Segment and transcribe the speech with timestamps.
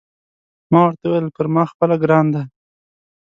[0.71, 2.43] ما ورته وویل: پر ما خپله ګران دی.